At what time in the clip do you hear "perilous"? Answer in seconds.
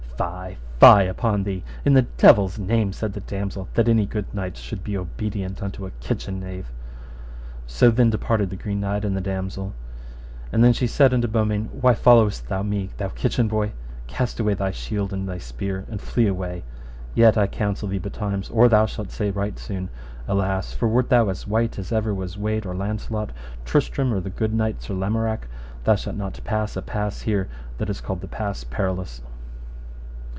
28.63-29.23